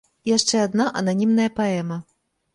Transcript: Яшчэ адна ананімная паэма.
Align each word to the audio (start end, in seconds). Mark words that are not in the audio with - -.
Яшчэ 0.29 0.63
адна 0.67 0.87
ананімная 1.03 1.47
паэма. 1.61 2.01